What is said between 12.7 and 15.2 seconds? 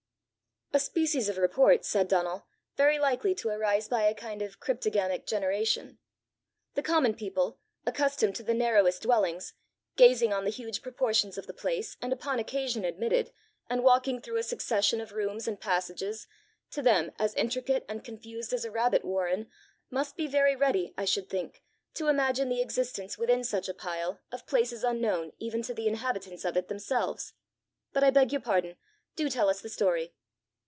admitted, and walking through a succession of